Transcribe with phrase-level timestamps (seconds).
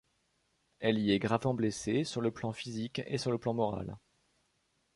[0.79, 3.97] Elle y est gravement blessée, sur le plan physique et sur le plan moral.